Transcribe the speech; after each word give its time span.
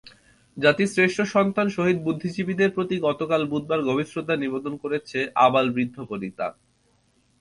জাতির 0.57 0.89
শ্রেষ্ঠ 0.93 1.17
সন্তান 1.35 1.67
শহীদ 1.69 1.97
বুদ্ধিজীবীদের 2.01 2.69
প্রতি 2.71 2.95
গতকাল 2.99 3.41
বুধবার 3.45 3.79
গভীর 3.81 4.07
শ্রদ্ধা 4.11 4.35
নিবেদন 4.37 4.73
করেছে 4.83 5.17
আবালবৃদ্ধবনিতা। 5.45 6.47